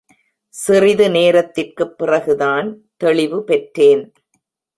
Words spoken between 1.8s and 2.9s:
பிறகுதான்